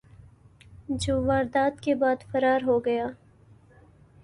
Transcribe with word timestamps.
جو 0.89 1.19
واردات 1.23 1.79
کے 1.81 1.95
بعد 1.95 2.23
فرار 2.31 2.61
ہو 2.67 2.79
گیا 2.85 3.07